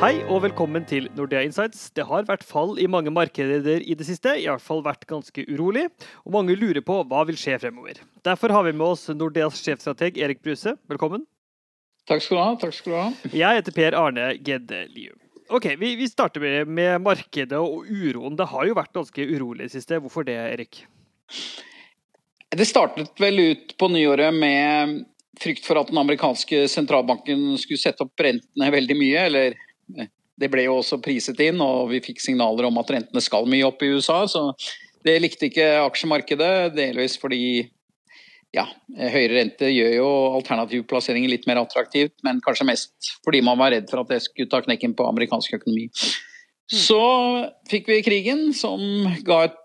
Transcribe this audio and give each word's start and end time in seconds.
Hei 0.00 0.22
og 0.32 0.38
velkommen 0.40 0.86
til 0.88 1.10
Nordea 1.12 1.42
Insights. 1.44 1.90
Det 1.92 2.06
har 2.08 2.24
vært 2.24 2.40
fall 2.48 2.70
i 2.80 2.86
mange 2.88 3.10
markeder 3.12 3.82
i 3.84 3.92
det 3.92 4.06
siste, 4.08 4.32
i 4.32 4.46
hvert 4.48 4.64
fall 4.64 4.80
vært 4.80 5.04
ganske 5.10 5.44
urolig. 5.44 5.82
Og 6.24 6.32
mange 6.32 6.56
lurer 6.56 6.80
på 6.80 7.02
hva 7.10 7.26
vil 7.28 7.36
skje 7.36 7.58
fremover. 7.60 8.00
Derfor 8.24 8.54
har 8.56 8.64
vi 8.64 8.72
med 8.72 8.94
oss 8.94 9.10
Nordeas 9.12 9.60
sjefstrateg 9.60 10.16
Erik 10.16 10.40
Bruse. 10.40 10.72
Velkommen. 10.88 11.28
Takk 12.08 12.24
skal 12.24 12.40
du 12.40 12.42
ha. 12.46 12.56
takk 12.64 12.78
skal 12.78 12.94
du 12.94 12.96
ha. 12.96 13.06
Jeg 13.42 13.60
heter 13.60 13.76
Per 13.76 14.00
Arne 14.00 14.32
Gedde 14.40 14.86
Lium. 14.88 15.20
Ok, 15.52 15.68
vi, 15.76 15.92
vi 16.00 16.08
starter 16.08 16.48
med, 16.48 16.72
med 16.80 17.04
markedet 17.04 17.60
og 17.60 17.84
uroen. 17.84 18.40
Det 18.40 18.48
har 18.56 18.72
jo 18.72 18.80
vært 18.80 18.96
ganske 18.96 19.30
urolig 19.36 19.66
i 19.66 19.68
det 19.68 19.76
siste. 19.76 20.00
Hvorfor 20.00 20.24
det, 20.24 20.40
Erik? 20.56 20.86
Det 22.56 22.72
startet 22.72 23.20
vel 23.20 23.50
ut 23.50 23.76
på 23.76 23.92
nyåret 23.92 24.32
med 24.32 25.02
frykt 25.40 25.68
for 25.68 25.76
at 25.76 25.92
den 25.92 26.00
amerikanske 26.00 26.70
sentralbanken 26.72 27.50
skulle 27.60 27.84
sette 27.84 28.08
opp 28.08 28.30
rentene 28.30 28.72
veldig 28.80 28.96
mye. 28.96 29.26
Eller 29.28 29.66
det 30.40 30.48
ble 30.52 30.64
jo 30.64 30.78
også 30.80 31.00
priset 31.04 31.40
inn, 31.44 31.60
og 31.60 31.90
vi 31.90 32.00
fikk 32.04 32.22
signaler 32.22 32.68
om 32.68 32.80
at 32.80 32.94
rentene 32.94 33.22
skal 33.24 33.48
mye 33.50 33.66
opp 33.68 33.82
i 33.84 33.90
USA. 33.92 34.22
Så 34.30 34.48
det 35.04 35.18
likte 35.20 35.50
ikke 35.50 35.68
aksjemarkedet, 35.84 36.72
delvis 36.76 37.18
fordi 37.20 37.68
ja, 38.56 38.64
høyere 38.96 39.36
rente 39.36 39.68
gjør 39.70 39.92
jo 39.94 40.08
alternative 40.40 40.86
plasseringer 40.90 41.30
litt 41.30 41.46
mer 41.46 41.60
attraktivt, 41.60 42.16
men 42.26 42.40
kanskje 42.42 42.66
mest 42.66 43.12
fordi 43.22 43.44
man 43.46 43.60
var 43.60 43.70
redd 43.74 43.86
for 43.92 44.02
at 44.02 44.10
det 44.10 44.24
skulle 44.24 44.50
ta 44.50 44.62
knekken 44.64 44.96
på 44.98 45.06
amerikansk 45.06 45.54
økonomi. 45.60 45.86
Så 46.70 47.00
fikk 47.70 47.88
vi 47.90 48.02
krigen, 48.06 48.50
som 48.54 48.82
ga 49.26 49.44
et 49.48 49.56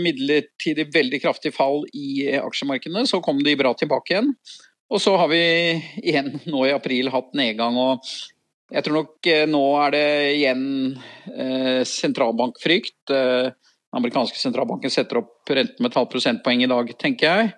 midlertidig 0.00 0.86
veldig 0.94 1.20
kraftig 1.24 1.52
fall 1.54 1.82
i 1.96 2.28
aksjemarkedene. 2.38 3.04
Så 3.10 3.20
kom 3.24 3.40
de 3.44 3.56
bra 3.58 3.74
tilbake 3.76 4.14
igjen. 4.14 4.30
Og 4.92 5.00
så 5.02 5.16
har 5.18 5.28
vi 5.32 5.42
igjen 6.04 6.30
nå 6.46 6.66
i 6.68 6.74
april 6.74 7.10
hatt 7.12 7.32
nedgang. 7.36 7.76
og 7.80 8.04
Jeg 8.74 8.82
tror 8.82 8.96
nok 8.98 9.28
nå 9.46 9.62
er 9.84 9.94
det 9.94 10.06
igjen 10.34 10.64
eh, 11.30 11.82
sentralbankfrykt. 11.86 13.12
Eh, 13.14 13.52
den 13.94 14.00
amerikanske 14.00 14.40
sentralbanken 14.40 14.90
setter 14.90 15.20
opp 15.20 15.50
renten 15.54 15.78
med 15.78 15.92
et 15.92 15.98
halvt 16.00 16.10
prosentpoeng 16.16 16.64
i 16.64 16.70
dag, 16.70 16.90
tenker 16.98 17.28
jeg. 17.30 17.52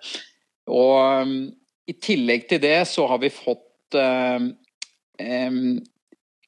Og 0.69 1.23
um, 1.25 1.35
i 1.89 1.95
tillegg 1.97 2.45
til 2.51 2.61
det 2.61 2.77
så 2.91 3.07
har 3.09 3.21
vi 3.23 3.31
fått 3.33 3.97
um, 3.97 4.51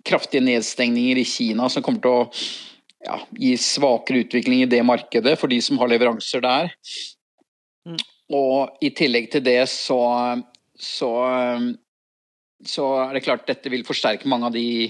kraftige 0.06 0.46
nedstengninger 0.46 1.18
i 1.18 1.26
Kina 1.26 1.70
som 1.72 1.86
kommer 1.86 2.04
til 2.04 2.18
å 2.20 2.28
ja, 3.08 3.18
gi 3.40 3.56
svakere 3.58 4.26
utvikling 4.26 4.64
i 4.66 4.70
det 4.70 4.84
markedet 4.86 5.38
for 5.40 5.52
de 5.52 5.58
som 5.64 5.80
har 5.82 5.90
leveranser 5.90 6.44
der. 6.46 6.74
Mm. 7.88 8.00
Og 8.36 8.84
i 8.86 8.92
tillegg 8.94 9.32
til 9.34 9.44
det 9.46 9.64
så, 9.72 10.00
så, 10.78 11.12
så 12.66 12.88
er 13.06 13.14
det 13.16 13.26
klart 13.26 13.48
dette 13.48 13.72
vil 13.72 13.86
forsterke 13.88 14.30
mange 14.30 14.50
av 14.50 14.56
de 14.56 14.90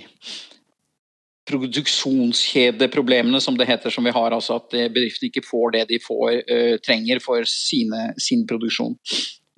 produksjonskjedeproblemene 1.49 3.41
som 3.41 3.57
det 3.57 3.67
heter 3.69 3.93
som 3.93 4.05
vi 4.05 4.13
har. 4.13 4.33
Altså 4.35 4.59
at 4.59 4.69
bedriftene 4.69 5.31
ikke 5.31 5.45
får 5.47 5.75
det 5.75 5.83
de 5.89 5.99
får, 6.03 6.41
uh, 6.49 6.75
trenger 6.85 7.21
for 7.23 7.45
sine, 7.49 8.11
sin 8.21 8.45
produksjon. 8.49 8.97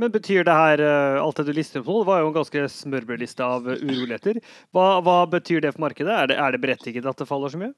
Men 0.02 0.09
betyr 0.09 0.48
det 0.48 0.54
her, 0.56 0.82
alt 1.22 1.38
det 1.38 1.52
du 1.52 1.54
lister 1.54 1.84
på, 1.86 2.00
det 2.00 2.08
var 2.08 2.23
jo 2.23 2.32
en 2.32 2.38
ganske 2.39 2.64
smørbrødliste 2.73 3.45
av 3.45 3.67
uroligheter. 3.70 4.39
Hva, 4.73 4.86
hva, 5.06 5.17
betyr 5.30 5.62
det 5.62 5.76
for 5.76 5.84
markedet? 5.84 6.16
Er 6.16 6.32
det, 6.32 6.38
er 6.42 6.56
det 6.56 6.62
berettiget 6.64 7.06
at 7.06 7.22
det 7.22 7.28
faller 7.30 7.54
så 7.54 7.59
mye? 7.62 7.73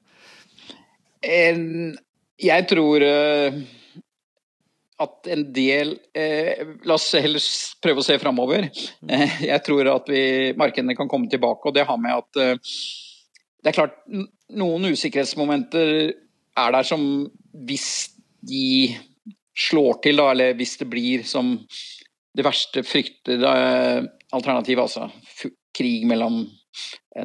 Jeg 2.40 2.68
tror 2.70 3.04
uh, 3.04 3.58
at 5.02 5.28
en 5.32 5.42
del 5.54 5.96
eh, 6.14 6.60
La 6.86 6.94
oss 6.94 7.08
heller 7.18 7.42
prøve 7.82 8.02
å 8.02 8.06
se 8.06 8.18
framover. 8.22 8.68
Eh, 9.08 9.40
jeg 9.48 9.62
tror 9.66 9.90
at 9.90 10.10
vi, 10.10 10.52
markedene 10.58 10.96
kan 10.98 11.10
komme 11.10 11.30
tilbake, 11.30 11.68
og 11.68 11.74
det 11.76 11.86
har 11.88 11.98
med 12.00 12.20
at 12.22 12.40
eh, 12.42 12.76
det 13.64 13.72
er 13.72 13.78
klart, 13.78 13.96
noen 14.54 14.90
usikkerhetsmomenter 14.92 15.90
er 16.12 16.74
der 16.76 16.86
som 16.86 17.04
hvis 17.66 17.88
de 18.44 18.92
slår 19.56 20.02
til, 20.04 20.20
da, 20.20 20.28
eller 20.34 20.56
hvis 20.58 20.76
det 20.82 20.88
blir 20.90 21.24
som 21.26 21.56
det 22.34 22.44
verste 22.44 22.82
frykter 22.84 23.40
alternativet, 24.34 24.82
altså 24.82 25.48
krig 25.74 26.04
mellom 26.10 26.42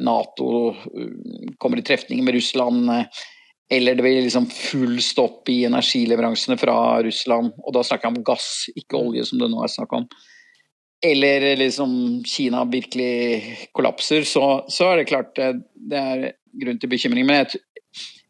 Nato 0.00 0.70
kommer 1.60 1.82
i 1.82 1.84
trefning 1.84 2.22
med 2.24 2.38
Russland, 2.38 2.88
eller 3.70 3.94
det 3.94 4.02
blir 4.02 4.22
liksom 4.24 4.48
full 4.50 4.98
stopp 5.02 5.48
i 5.52 5.62
energileveransene 5.68 6.56
fra 6.58 6.76
Russland, 7.06 7.52
og 7.62 7.74
da 7.76 7.84
snakker 7.86 8.08
jeg 8.08 8.18
om 8.18 8.26
gass, 8.26 8.50
ikke 8.74 8.98
olje, 8.98 9.28
som 9.28 9.38
det 9.38 9.50
nå 9.52 9.62
er 9.62 9.72
snakk 9.72 9.94
om 9.98 10.08
eller 11.06 11.56
liksom 11.56 12.22
Kina 12.26 12.64
virkelig 12.64 13.44
kollapser, 13.72 14.22
så, 14.22 14.64
så, 14.68 14.90
er 14.90 14.96
det 14.96 15.08
klart 15.08 15.36
det, 15.36 15.54
det 15.72 15.96
er 15.98 16.24
grunn 16.60 16.80
til 16.80 16.92
bekymring. 16.92 17.26
Men 17.26 17.40
jeg, 17.40 17.62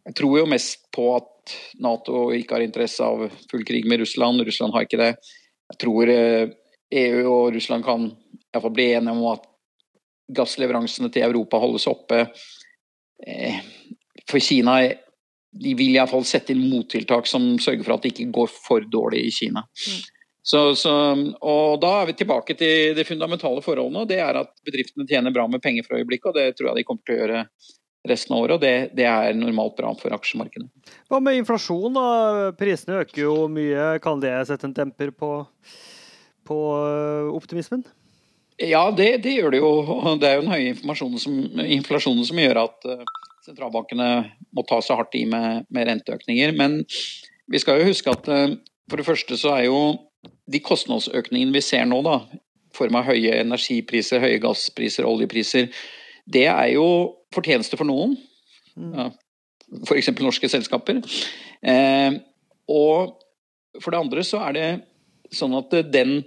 jeg, 0.06 0.14
tror 0.18 0.38
jo 0.38 0.50
mest 0.50 0.86
på 0.94 1.08
at 1.16 1.54
Nato 1.82 2.28
ikke 2.36 2.56
har 2.56 2.64
interesse 2.64 3.02
av 3.02 3.26
full 3.50 3.66
krig 3.66 3.88
med 3.90 4.04
Russland. 4.04 4.44
Russland 4.46 4.74
har 4.76 4.86
ikke 4.86 5.00
det. 5.02 5.12
Jeg 5.72 5.82
tror 5.82 6.12
EU 6.14 6.46
eh, 6.46 6.56
e 6.90 7.04
og 7.26 7.54
Russland 7.54 7.86
kan 7.86 8.08
iallfall 8.52 8.74
bli 8.74 8.90
enige 8.94 9.16
om 9.16 9.26
at 9.32 9.46
gassleveransene 10.30 11.10
til 11.10 11.26
Europa 11.26 11.58
holdes 11.58 11.88
oppe. 11.90 12.22
Eh, 13.26 13.58
for 14.30 14.38
Kina 14.38 14.78
de 15.50 15.74
vil 15.74 15.96
iallfall 15.96 16.24
sette 16.28 16.54
inn 16.54 16.68
mottiltak 16.70 17.26
som 17.26 17.52
sørger 17.62 17.84
for 17.86 17.96
at 17.96 18.06
det 18.06 18.14
ikke 18.14 18.30
går 18.34 18.50
for 18.54 18.86
dårlig 18.86 19.24
i 19.26 19.34
Kina. 19.34 19.64
Mm. 19.66 20.00
Så, 20.42 20.60
så, 20.78 20.92
og 21.44 21.80
da 21.82 21.90
er 22.00 22.08
vi 22.08 22.16
tilbake 22.16 22.56
til 22.58 22.94
de 22.96 23.04
fundamentale 23.04 23.60
forholdene. 23.64 24.04
og 24.04 24.08
Det 24.08 24.20
er 24.22 24.38
at 24.40 24.54
bedriftene 24.66 25.06
tjener 25.08 25.34
bra 25.34 25.44
med 25.50 25.62
penger 25.62 25.84
for 25.86 25.98
øyeblikket, 25.98 26.30
og 26.30 26.38
det 26.38 26.56
tror 26.56 26.70
jeg 26.70 26.80
de 26.80 26.86
kommer 26.88 27.04
til 27.04 27.16
å 27.16 27.20
gjøre 27.20 27.44
resten 28.08 28.34
av 28.34 28.44
året. 28.46 28.56
og 28.56 28.64
Det, 28.64 28.74
det 28.96 29.06
er 29.10 29.36
normalt 29.36 29.76
bra 29.76 29.92
for 30.00 30.16
aksjemarkedet. 30.16 30.68
Hva 31.12 31.20
med 31.22 31.42
inflasjon? 31.42 31.98
da? 31.98 32.50
Prisene 32.58 33.02
øker 33.04 33.24
jo 33.26 33.34
mye. 33.52 33.92
Kan 34.02 34.22
det 34.24 34.32
sette 34.48 34.70
en 34.70 34.76
demper 34.76 35.12
på, 35.12 35.32
på 36.48 36.60
øh, 36.78 37.32
optimismen? 37.36 37.84
Ja, 38.60 38.86
det, 38.92 39.22
det, 39.24 39.36
gjør 39.38 39.54
det 39.54 39.60
jo. 39.60 39.72
Det 40.20 40.28
er 40.28 40.38
jo 40.38 40.46
den 40.46 40.52
høye 40.52 40.72
inflasjonen 40.72 41.20
som, 41.20 41.36
inflasjonen 41.64 42.26
som 42.28 42.40
gjør 42.40 42.64
at 42.64 42.88
øh, 42.92 43.04
sentralbankene 43.46 44.10
må 44.56 44.64
ta 44.68 44.80
seg 44.84 45.00
hardt 45.00 45.16
i 45.18 45.24
med, 45.28 45.66
med 45.72 45.88
renteøkninger. 45.88 46.52
Men 46.56 46.80
vi 47.50 47.60
skal 47.62 47.80
jo 47.80 47.90
huske 47.90 48.12
at 48.12 48.28
øh, 48.28 48.56
for 48.90 49.00
det 49.00 49.06
første 49.06 49.38
så 49.38 49.54
er 49.56 49.68
jo 49.68 49.80
de 50.50 50.60
kostnadsøkningene 50.64 51.54
vi 51.54 51.62
ser 51.64 51.86
nå, 51.88 52.02
da, 52.06 52.18
i 52.34 52.76
form 52.76 52.98
av 52.98 53.08
høye 53.08 53.38
energipriser, 53.40 54.22
høye 54.22 54.40
gasspriser, 54.42 55.06
oljepriser, 55.08 55.70
det 56.30 56.46
er 56.50 56.74
jo 56.74 56.86
fortjeneste 57.34 57.78
for 57.78 57.88
noen. 57.88 58.16
Mm. 58.76 58.92
Ja, 58.94 59.08
F.eks. 59.86 60.10
norske 60.18 60.50
selskaper. 60.50 60.98
Eh, 61.62 62.16
og 62.70 63.20
for 63.78 63.94
det 63.94 64.00
andre 64.00 64.24
så 64.26 64.42
er 64.48 64.56
det 64.56 64.68
sånn 65.34 65.54
at 65.58 65.74
den, 65.92 66.20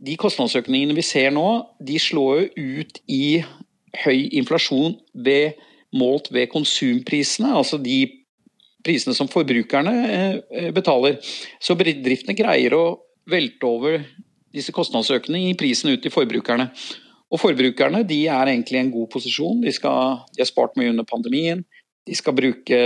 de 0.00 0.16
kostnadsøkningene 0.20 0.96
vi 0.96 1.04
ser 1.04 1.32
nå, 1.34 1.46
de 1.84 1.98
slår 2.00 2.46
jo 2.56 2.80
ut 2.80 3.02
i 3.12 3.24
høy 4.04 4.30
inflasjon 4.38 4.96
ved, 5.12 5.58
målt 5.96 6.30
ved 6.32 6.50
konsumprisene. 6.52 7.52
Altså 7.56 7.78
de 7.80 8.04
prisene 8.84 9.14
som 9.16 9.28
forbrukerne 9.30 9.94
eh, 10.08 10.70
betaler. 10.74 11.20
Så 11.62 11.76
bedriftene 11.78 12.36
greier 12.38 12.76
å 12.76 12.84
velte 13.30 13.68
over 13.68 14.00
disse 14.54 14.74
kostnadsøkningene 14.74 15.54
i 15.54 15.58
prisen 15.58 15.92
ut 15.92 16.02
til 16.02 16.14
forbrukerne. 16.14 16.70
Og 17.30 17.38
forbrukerne 17.38 18.02
de 18.06 18.24
er 18.26 18.50
egentlig 18.50 18.80
i 18.80 18.82
en 18.82 18.94
god 18.94 19.10
posisjon. 19.12 19.60
De, 19.62 19.72
skal, 19.74 20.24
de 20.34 20.42
har 20.42 20.50
spart 20.50 20.74
mye 20.78 20.90
under 20.90 21.06
pandemien. 21.06 21.62
De 22.08 22.16
skal 22.18 22.34
bruke 22.34 22.80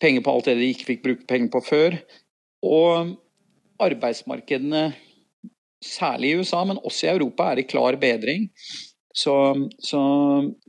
penger 0.00 0.24
på 0.24 0.32
alt 0.32 0.48
det 0.48 0.56
de 0.56 0.70
ikke 0.72 0.88
fikk 0.94 1.04
bruke 1.04 1.28
penger 1.28 1.52
på 1.52 1.62
før. 1.66 1.98
Og 2.64 3.12
arbeidsmarkedene, 3.80 4.90
særlig 5.84 6.32
i 6.32 6.40
USA, 6.40 6.62
men 6.68 6.80
også 6.80 7.06
i 7.06 7.12
Europa, 7.12 7.50
er 7.50 7.60
i 7.60 7.68
klar 7.68 7.96
bedring. 8.00 8.48
Så, 9.16 9.34
så 9.82 10.00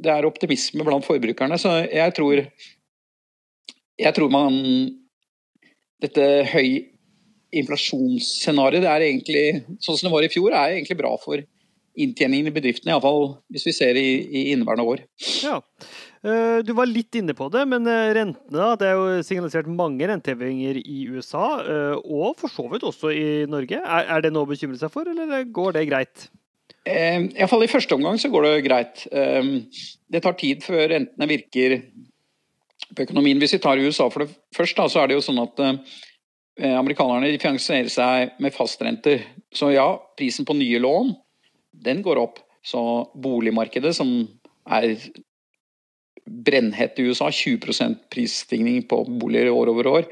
det 0.01 0.13
er 0.13 0.25
optimisme 0.25 0.85
blant 0.85 1.05
forbrukerne. 1.05 1.59
Så 1.61 1.75
jeg 1.85 2.15
tror, 2.17 2.41
jeg 4.01 4.17
tror 4.17 4.33
man 4.33 4.57
Dette 6.01 6.23
høy 6.49 6.87
inflasjonsscenarioet 7.53 8.87
er 8.89 9.03
egentlig, 9.05 9.43
sånn 9.83 9.99
som 9.99 10.07
det 10.07 10.13
var 10.15 10.25
i 10.25 10.31
fjor, 10.33 10.53
er 10.55 10.73
egentlig 10.73 10.97
bra 10.97 11.11
for 11.21 11.43
inntjeningen 11.99 12.49
i 12.49 12.53
bedriftene. 12.55 12.93
Iallfall 12.93 13.35
hvis 13.51 13.67
vi 13.67 13.73
ser 13.75 13.99
i, 13.99 14.07
i 14.23 14.43
inneværende 14.53 14.87
år. 14.87 15.03
Ja. 15.43 15.59
Eh, 16.21 16.59
du 16.65 16.73
var 16.77 16.89
litt 16.89 17.17
inne 17.17 17.35
på 17.37 17.47
det, 17.53 17.63
men 17.69 17.87
eh, 17.89 18.11
rentene 18.13 18.53
da, 18.53 18.75
Det 18.77 18.87
er 18.87 18.99
jo 18.99 19.23
signalisert 19.25 19.69
mange 19.69 20.05
rentehevinger 20.09 20.77
i 20.81 21.07
USA, 21.11 21.45
eh, 21.65 21.95
og 21.97 22.37
for 22.39 22.53
så 22.53 22.67
vidt 22.71 22.85
også 22.87 23.13
i 23.15 23.25
Norge. 23.49 23.81
Er 23.81 24.23
det 24.23 24.33
noe 24.33 24.45
å 24.45 24.51
bekymre 24.51 24.79
seg 24.79 24.93
for, 24.93 25.09
eller 25.09 25.49
går 25.49 25.77
det 25.79 25.89
greit? 25.89 26.29
Iallfall 26.87 27.67
i 27.67 27.69
første 27.69 27.93
omgang 27.93 28.17
så 28.17 28.31
går 28.33 28.47
det 28.47 28.63
greit. 28.65 29.03
Det 29.11 30.21
tar 30.23 30.33
tid 30.39 30.63
før 30.65 30.87
rentene 30.89 31.27
virker 31.29 31.75
på 32.95 33.03
økonomien. 33.05 33.37
Hvis 33.37 33.53
vi 33.53 33.59
tar 33.61 33.81
USA 33.81 34.07
for 34.09 34.25
det 34.25 34.33
først, 34.57 34.79
da, 34.79 34.87
så 34.89 35.03
er 35.03 35.11
det 35.11 35.19
jo 35.19 35.25
sånn 35.27 35.43
at 35.43 35.61
Eh, 36.59 36.75
amerikanerne 36.77 37.31
finansierer 37.39 37.89
seg 37.89 38.35
med 38.43 38.53
fastrenter. 38.53 39.23
Så 39.55 39.71
ja, 39.71 39.87
prisen 40.19 40.45
på 40.45 40.55
nye 40.57 40.81
lån, 40.83 41.13
den 41.71 42.03
går 42.05 42.19
opp. 42.21 42.41
Så 42.61 42.81
boligmarkedet, 43.17 43.95
som 43.97 44.11
er 44.69 44.91
brennhett 46.21 46.99
i 47.01 47.07
USA, 47.07 47.31
20% 47.33 48.03
prisstigning 48.13 48.83
på 48.87 49.01
boliger 49.07 49.49
år 49.49 49.71
over 49.73 49.89
år. 49.89 50.11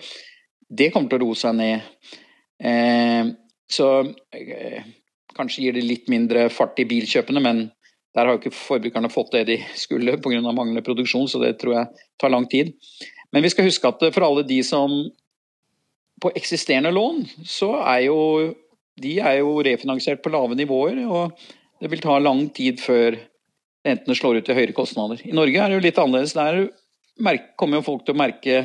Det 0.69 0.89
kommer 0.93 1.11
til 1.11 1.19
å 1.19 1.27
roe 1.27 1.37
seg 1.37 1.59
ned. 1.59 1.85
Eh, 2.57 3.29
så 3.69 3.89
eh, 4.33 4.87
kanskje 5.37 5.65
gir 5.65 5.77
det 5.77 5.85
litt 5.85 6.09
mindre 6.11 6.47
fart 6.53 6.79
i 6.81 6.87
bilkjøpene, 6.89 7.41
men 7.43 7.67
der 8.17 8.25
har 8.25 8.33
jo 8.33 8.41
ikke 8.41 8.55
forbrukerne 8.57 9.11
fått 9.13 9.35
det 9.35 9.45
de 9.47 9.57
skulle 9.77 10.17
pga. 10.17 10.41
manglende 10.51 10.83
produksjon, 10.85 11.27
så 11.29 11.41
det 11.43 11.59
tror 11.61 11.75
jeg 11.75 12.05
tar 12.17 12.33
lang 12.33 12.47
tid. 12.49 12.73
Men 13.31 13.43
vi 13.45 13.51
skal 13.53 13.67
huske 13.67 13.87
at 13.87 14.01
for 14.13 14.25
alle 14.25 14.43
de 14.43 14.63
som 14.63 15.03
på 16.19 16.31
eksisterende 16.35 16.91
lån, 16.91 17.23
så 17.45 17.75
er 17.85 18.09
jo 18.09 18.19
de 18.99 19.19
er 19.23 19.39
jo 19.39 19.61
refinansiert 19.63 20.23
på 20.23 20.31
lave 20.33 20.55
nivåer. 20.55 21.05
og 21.07 21.31
det 21.79 21.89
vil 21.91 22.01
ta 22.03 22.17
lang 22.19 22.49
tid 22.51 22.81
før 22.83 23.15
rentene 23.87 24.15
slår 24.15 24.41
ut 24.41 24.49
i 24.49 24.57
høyere 24.57 24.75
kostnader. 24.75 25.21
I 25.23 25.35
Norge 25.35 25.55
er 25.55 25.69
det 25.69 25.77
jo 25.77 25.85
litt 25.85 26.01
annerledes. 26.01 26.35
Der 26.35 27.47
kommer 27.55 27.79
jo 27.79 27.87
folk 27.87 28.03
til 28.05 28.15
å 28.15 28.19
merke 28.19 28.57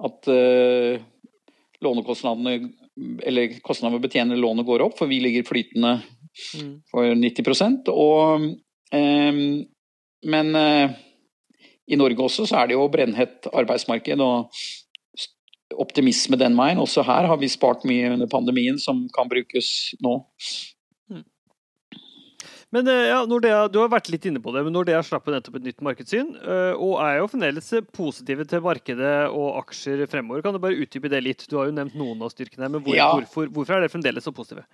at 0.00 0.30
uh, 0.32 0.96
lånekostnadene 1.84 2.70
eller 2.98 3.60
kostnaden 3.64 3.96
ved 3.96 4.02
å 4.02 4.06
betjene 4.08 4.38
lånet 4.40 4.66
går 4.66 4.84
opp, 4.84 4.98
for 4.98 5.10
vi 5.10 5.20
ligger 5.22 5.46
flytende 5.48 5.98
for 6.90 7.14
90 7.16 7.90
og, 7.90 8.50
um, 8.94 9.44
Men 10.20 10.52
uh, 10.52 10.92
i 11.88 11.96
Norge 11.96 12.22
også 12.22 12.44
så 12.46 12.60
er 12.60 12.68
det 12.68 12.76
jo 12.76 12.88
brennhett 12.92 13.48
arbeidsmarked 13.50 14.20
og 14.20 14.52
optimisme 15.80 16.36
den 16.36 16.58
veien. 16.58 16.80
Også 16.82 17.02
her 17.06 17.28
har 17.30 17.38
vi 17.40 17.48
spart 17.48 17.86
mye 17.88 18.12
under 18.12 18.28
pandemien 18.30 18.78
som 18.78 19.06
kan 19.14 19.30
brukes 19.30 19.94
nå. 20.04 20.18
Men 22.74 22.86
eh, 22.86 23.08
ja, 23.10 23.20
Nordea, 23.26 23.64
Du 23.68 23.80
har 23.82 23.90
vært 23.90 24.10
litt 24.12 24.26
inne 24.30 24.40
på 24.42 24.52
det, 24.54 24.62
men 24.66 24.74
Nordea 24.74 25.02
slapp 25.06 25.26
nettopp 25.30 25.58
et 25.58 25.66
nytt 25.66 25.82
markedssyn. 25.84 26.32
Eh, 26.38 26.72
og 26.78 26.98
er 27.02 27.18
jo 27.18 27.28
fremdeles 27.32 27.70
positive 27.96 28.46
til 28.50 28.62
markedet 28.64 29.14
og 29.28 29.58
aksjer 29.64 30.04
fremover. 30.10 30.44
Kan 30.44 30.54
du 30.54 30.62
bare 30.62 30.78
utdype 30.78 31.10
det 31.10 31.22
litt? 31.26 31.46
Du 31.50 31.58
har 31.58 31.70
jo 31.70 31.76
nevnt 31.76 31.98
noen 31.98 32.22
av 32.22 32.30
styrkene. 32.34 32.70
Men 32.70 32.84
hvor, 32.86 32.96
ja. 32.96 33.10
hvorfor, 33.16 33.50
hvorfor, 33.50 33.76
er 33.76 33.84
dere 33.84 33.92
fremdeles 33.92 34.26
så 34.26 34.34
positive? 34.34 34.66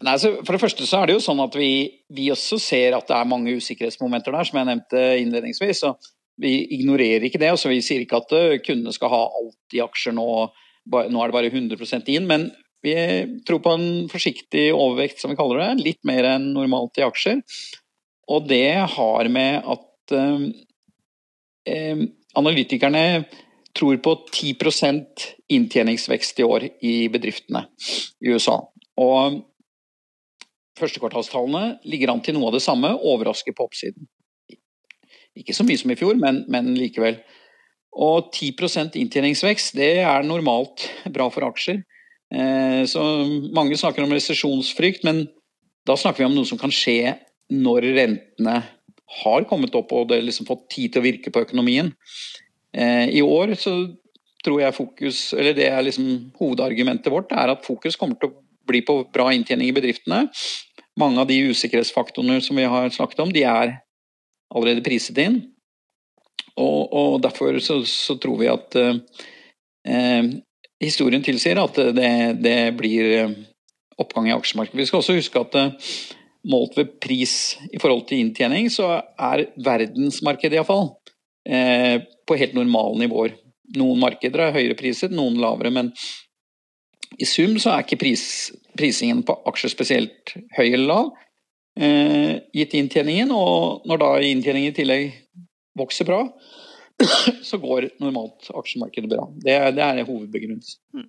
Nei, 0.00 0.16
for 0.16 0.56
det 0.56 0.62
første 0.62 0.86
så 0.88 1.02
er 1.02 1.10
det 1.10 1.18
jo 1.18 1.22
sånn 1.22 1.42
at 1.44 1.54
vi, 1.60 1.72
vi, 2.08 2.30
også 2.32 2.56
ser 2.62 2.96
at 2.96 3.06
det 3.10 3.18
er 3.18 3.28
mange 3.28 3.52
usikkerhetsmomenter 3.60 4.32
der, 4.32 4.48
som 4.48 4.58
jeg 4.58 4.68
nevnte 4.70 5.04
innledningsvis. 5.20 5.84
så 5.84 5.94
Vi 6.40 6.54
ignorerer 6.80 7.28
ikke 7.28 7.42
det. 7.42 7.52
og 7.54 7.60
så 7.60 7.70
Vi 7.70 7.82
sier 7.84 8.02
ikke 8.02 8.24
at 8.24 8.34
eh, 8.34 8.58
kundene 8.64 8.96
skal 8.96 9.12
ha 9.14 9.22
alt 9.28 9.76
i 9.76 9.84
aksjer 9.84 10.16
nå. 10.18 10.26
Nå 10.90 11.22
er 11.22 11.30
det 11.30 11.36
bare 11.36 11.52
100% 11.52 12.10
inn. 12.10 12.26
Men 12.26 12.50
vi 12.82 12.94
tror 13.46 13.60
på 13.64 13.74
en 13.76 14.08
forsiktig 14.08 14.70
overvekt, 14.72 15.20
som 15.20 15.32
vi 15.32 15.38
kaller 15.38 15.60
det, 15.60 15.84
litt 15.84 16.00
mer 16.08 16.28
enn 16.34 16.50
normalt 16.54 17.00
i 17.00 17.04
aksjer. 17.04 17.42
Og 18.30 18.48
det 18.48 18.78
har 18.94 19.30
med 19.32 19.68
at 19.76 20.16
eh, 20.16 20.48
eh 21.68 22.08
analytikerne 22.30 23.24
tror 23.74 23.96
på 23.96 24.12
10% 24.30 25.24
inntjeningsvekst 25.50 26.38
i 26.38 26.46
år 26.46 26.66
i 26.86 27.08
bedriftene 27.10 27.64
i 28.22 28.30
USA. 28.30 28.54
Og 29.02 29.40
førstekvartalstallene 30.78 31.80
ligger 31.90 32.12
an 32.12 32.22
til 32.22 32.36
noe 32.36 32.50
av 32.50 32.54
det 32.54 32.62
samme, 32.62 32.92
overrasker 32.94 33.56
på 33.56 33.66
oppsiden. 33.66 34.06
Ikke 35.38 35.54
så 35.54 35.66
mye 35.66 35.78
som 35.80 35.90
i 35.90 35.98
fjor, 35.98 36.14
men, 36.22 36.44
men 36.50 36.72
likevel. 36.78 37.20
Og 37.90 38.30
10% 38.30 38.94
inntjeningsvekst 39.00 39.74
det 39.78 39.92
er 40.04 40.26
normalt 40.26 40.86
bra 41.10 41.26
for 41.34 41.48
aksjer. 41.50 41.82
Eh, 42.30 42.82
så 42.86 43.02
mange 43.54 43.78
snakker 43.78 44.04
om 44.04 44.12
resesjonsfrykt, 44.14 45.04
men 45.06 45.24
da 45.86 45.96
snakker 45.98 46.22
vi 46.22 46.28
om 46.28 46.36
noe 46.36 46.48
som 46.48 46.60
kan 46.60 46.72
skje 46.74 47.16
når 47.50 47.88
rentene 47.96 48.60
har 49.20 49.46
kommet 49.50 49.74
opp 49.74 49.90
og 49.96 50.10
det 50.12 50.20
liksom 50.22 50.46
fått 50.46 50.68
tid 50.70 50.94
til 50.94 51.02
å 51.02 51.08
virke 51.08 51.32
på 51.34 51.42
økonomien. 51.42 51.90
Eh, 52.76 53.10
I 53.18 53.22
år 53.26 53.56
så 53.58 53.74
tror 54.44 54.62
jeg 54.62 54.76
fokus, 54.76 55.24
eller 55.36 55.56
det 55.56 55.66
er 55.68 55.82
liksom 55.84 56.30
hovedargumentet 56.38 57.12
vårt, 57.12 57.32
er 57.34 57.52
at 57.52 57.66
fokus 57.66 57.98
kommer 57.98 58.16
til 58.20 58.30
å 58.30 58.38
bli 58.70 58.82
på 58.86 59.02
bra 59.12 59.28
inntjening 59.34 59.68
i 59.68 59.76
bedriftene. 59.76 60.28
Mange 61.00 61.22
av 61.22 61.28
de 61.28 61.40
usikkerhetsfaktorene 61.50 62.38
som 62.44 62.58
vi 62.58 62.68
har 62.68 62.92
snakket 62.94 63.24
om, 63.24 63.32
de 63.34 63.44
er 63.48 63.80
allerede 64.54 64.84
priset 64.86 65.18
inn. 65.22 65.40
Og, 66.60 66.92
og 66.92 67.18
derfor 67.24 67.58
så, 67.62 67.80
så, 67.86 68.16
tror 68.20 68.38
vi 68.40 68.48
at 68.50 68.76
eh, 68.78 70.30
historien 70.80 71.24
tilsier 71.24 71.60
at 71.60 71.76
det, 71.96 72.12
det, 72.40 72.56
blir 72.78 73.10
eh, 73.18 73.36
oppgang 74.00 74.30
i 74.30 74.34
aksjemarkedet. 74.34 74.80
Vi 74.80 74.88
skal 74.88 75.02
også 75.02 75.18
huske 75.18 75.42
at 75.42 75.58
eh, 75.60 75.92
målt 76.50 76.76
ved 76.78 76.96
pris 77.02 77.34
i 77.72 77.80
forhold 77.80 78.06
til 78.08 78.22
inntjening, 78.24 78.70
så 78.72 78.94
er 79.20 79.46
verdensmarkedet 79.60 80.56
iallfall 80.56 80.88
eh, 81.48 82.00
på 82.26 82.38
helt 82.40 82.56
normale 82.56 83.02
nivåer. 83.04 83.36
Noen 83.76 84.00
markeder 84.02 84.46
er 84.46 84.56
høyere 84.56 84.78
priset, 84.78 85.12
noen 85.14 85.38
lavere, 85.40 85.72
men 85.74 85.92
i 87.20 87.26
sum 87.28 87.58
så 87.60 87.74
er 87.74 87.84
ikke 87.84 88.00
pris, 88.00 88.24
prisingen 88.78 89.22
på 89.26 89.36
aksjer 89.50 89.72
spesielt 89.72 90.34
høy 90.56 90.68
eller 90.70 90.86
lav, 90.88 91.10
eh, 91.78 92.40
gitt 92.56 92.76
inntjeningen. 92.78 93.34
Og 93.34 93.86
når 93.90 94.02
da 94.02 94.10
inntjeningen 94.30 94.72
i 94.72 94.76
tillegg 94.76 95.12
vokser 95.78 96.08
bra, 96.08 96.24
så 97.48 97.58
går 97.62 97.90
normalt 98.02 98.50
aksjemarkedet 98.54 99.10
bra. 99.10 99.26
Det, 99.40 99.56
det 99.76 99.86
er 99.86 100.04
hovedbegrunnelsen. 100.04 100.80
Hmm. 100.96 101.08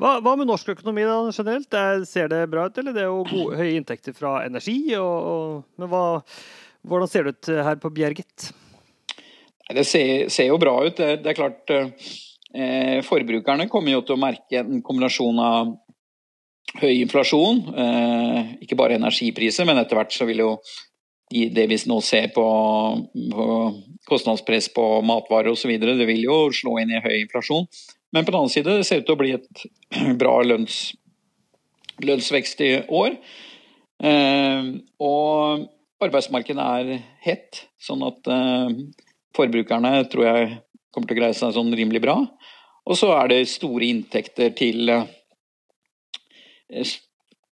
Hva, 0.00 0.16
hva, 0.18 0.34
med 0.34 0.48
norsk 0.50 0.72
økonomi 0.72 1.04
da, 1.06 1.18
generelt? 1.30 1.68
Det, 1.70 2.08
ser 2.10 2.30
det 2.32 2.40
bra 2.50 2.66
ut, 2.66 2.80
eller 2.80 2.96
det 2.96 3.04
er 3.04 3.10
jo 3.10 3.22
gode, 3.28 3.56
høye 3.60 3.76
inntekter 3.78 4.16
fra 4.16 4.40
energi? 4.46 4.78
Og, 4.98 5.28
og, 5.34 5.60
men 5.80 5.92
hva, 5.92 6.04
hvordan 6.88 7.10
ser 7.10 7.28
det 7.28 7.36
ut 7.36 7.52
her 7.70 7.78
på 7.82 7.92
Bjerget? 7.94 8.50
Det 9.70 9.86
ser, 9.86 10.26
ser 10.32 10.50
jo 10.50 10.58
bra 10.58 10.74
ut. 10.82 10.96
Det, 10.98 11.20
det 11.22 11.30
er 11.30 11.38
klart 11.38 11.70
eh, 11.70 12.98
Forbrukerne 13.06 13.68
kommer 13.70 13.94
jo 13.94 14.02
til 14.02 14.16
å 14.16 14.22
merke 14.22 14.64
en 14.64 14.82
kombinasjon 14.82 15.38
av 15.44 15.76
høy 16.80 17.00
inflasjon, 17.00 17.64
eh, 17.82 18.50
ikke 18.62 18.78
bare 18.78 18.98
energipriser, 18.98 19.66
men 19.66 19.80
etter 19.80 19.98
hvert 19.98 20.14
så 20.14 20.26
vil 20.28 20.42
jo 20.44 20.50
det 21.30 21.66
vi 21.70 21.78
nå 21.86 22.00
ser 22.02 22.28
på, 22.34 22.44
på 23.32 23.46
kostnadspress 24.10 24.70
på 24.74 24.86
matvarer 25.06 25.52
osv., 25.52 25.70
det 25.78 26.06
vil 26.08 26.24
jo 26.24 26.38
slå 26.54 26.78
inn 26.82 26.94
i 26.94 27.02
høy 27.02 27.20
inflasjon. 27.20 27.68
Men 28.10 28.26
på 28.26 28.32
den 28.32 28.40
annen 28.40 28.52
side 28.52 28.74
det 28.74 28.86
ser 28.88 29.02
ut 29.02 29.06
til 29.06 29.14
å 29.14 29.20
bli 29.20 29.36
et 29.36 29.62
bra 30.20 30.40
lønns, 30.42 30.80
lønnsvekst 32.02 32.64
i 32.66 32.72
år. 32.86 33.14
Eh, 34.02 34.72
og 35.04 35.68
arbeidsmarkedet 36.02 36.66
er 36.80 37.04
hett, 37.22 37.62
sånn 37.80 38.02
at 38.06 38.30
eh, 38.32 38.74
forbrukerne 39.36 39.92
tror 40.10 40.26
jeg 40.26 40.50
kommer 40.90 41.10
til 41.10 41.18
å 41.18 41.20
greie 41.20 41.36
seg 41.36 41.54
sånn 41.54 41.74
rimelig 41.76 42.02
bra. 42.02 42.16
Og 42.90 42.98
så 42.98 43.12
er 43.14 43.30
det 43.30 43.44
store 43.52 43.86
inntekter 43.92 44.50
til 44.58 44.90
eh, 44.90 45.06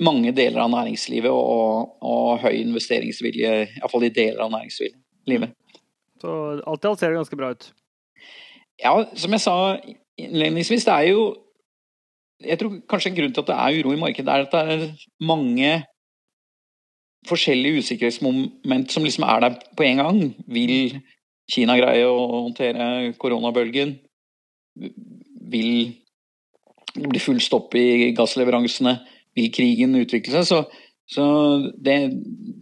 mange 0.01 0.33
deler 0.35 0.63
av 0.63 0.71
næringslivet 0.73 1.31
og, 1.31 1.93
og 2.01 2.41
høy 2.43 2.55
investeringsvilje, 2.63 3.53
iallfall 3.77 4.07
i 4.07 4.13
deler 4.13 4.41
av 4.45 4.51
næringslivet. 4.53 5.53
Så 6.21 6.33
alt 6.65 6.85
i 6.85 6.89
alt 6.89 7.01
ser 7.01 7.11
det 7.11 7.19
ganske 7.19 7.37
bra 7.39 7.51
ut? 7.53 7.69
Ja, 8.81 8.93
som 9.19 9.35
jeg 9.35 9.43
sa 9.43 9.55
innledningsvis, 10.19 10.85
det 10.87 10.93
er 10.93 11.09
jo 11.13 11.23
Jeg 12.43 12.59
tror 12.59 12.73
kanskje 12.91 13.07
en 13.13 13.15
grunn 13.15 13.31
til 13.31 13.39
at 13.39 13.47
det 13.47 13.55
er 13.55 13.75
uro 13.79 13.91
i 13.93 13.99
markedet, 14.01 14.27
er 14.27 14.41
at 14.43 14.51
det 14.51 14.61
er 14.73 15.03
mange 15.23 15.69
forskjellige 17.23 17.79
usikkerhetsmoment 17.79 18.91
som 18.91 19.05
liksom 19.05 19.23
er 19.23 19.39
der 19.45 19.53
på 19.77 19.85
en 19.87 20.01
gang. 20.01 20.19
Vil 20.51 20.97
Kina 21.47 21.77
greie 21.79 22.03
å 22.03 22.41
håndtere 22.43 23.13
koronabølgen? 23.19 23.93
Vil 24.75 25.71
det 26.97 27.07
bli 27.13 27.21
full 27.23 27.39
stopp 27.39 27.75
i 27.79 28.11
gassleveransene? 28.17 28.97
Vil 29.37 29.51
krigen 29.53 29.95
utvikle 29.99 30.41
seg. 30.43 30.47
Så, 30.49 30.89
så 31.15 31.27
det, 31.85 31.97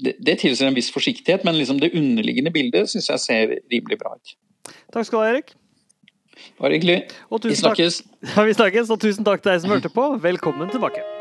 det, 0.04 0.16
det, 0.20 0.38
tilsier 0.44 0.70
en 0.70 0.78
viss 0.78 0.92
forsiktighet, 0.94 1.46
men 1.48 1.60
liksom 1.60 1.82
det 1.82 1.94
underliggende 1.98 2.54
bildet 2.54 2.92
syns 2.92 3.10
jeg 3.12 3.26
ser 3.26 3.58
rimelig 3.74 4.00
bra 4.02 4.16
ut. 4.18 4.38
Takk 4.94 5.08
skal 5.08 5.18
du 5.18 5.24
ha, 5.24 5.34
Erik. 5.34 5.56
Bare 6.62 6.78
hyggelig. 6.78 7.02
Vi 7.44 7.56
snakkes. 7.56 8.04
Ja, 8.36 8.46
vi 8.46 8.54
snakkes, 8.54 8.94
og 8.94 9.02
tusen 9.02 9.28
takk 9.28 9.44
til 9.44 9.54
deg 9.54 9.66
som 9.66 9.74
hørte 9.74 9.94
på. 9.94 10.14
Velkommen 10.22 10.74
tilbake. 10.74 11.21